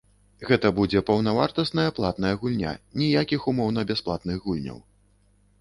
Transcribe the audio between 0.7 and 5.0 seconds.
будзе паўнавартасная платная гульня, ніякіх умоўна-бясплатных гульняў.